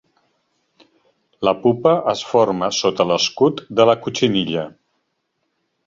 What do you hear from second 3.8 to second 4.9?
de la cotxinilla.